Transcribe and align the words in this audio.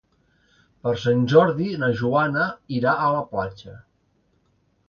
Per 0.85 0.93
Sant 1.01 1.19
Jordi 1.33 1.67
na 1.83 1.89
Joana 2.01 2.47
irà 2.79 2.97
a 3.09 3.13
la 3.19 3.23
platja. 3.35 3.77